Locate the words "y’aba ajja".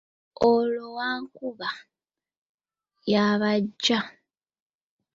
3.11-3.99